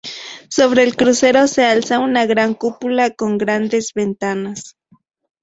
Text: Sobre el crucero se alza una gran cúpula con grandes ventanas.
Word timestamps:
Sobre 0.49 0.81
el 0.83 0.95
crucero 0.95 1.45
se 1.47 1.63
alza 1.63 1.99
una 1.99 2.25
gran 2.25 2.55
cúpula 2.55 3.11
con 3.11 3.37
grandes 3.37 3.93
ventanas. 3.93 4.75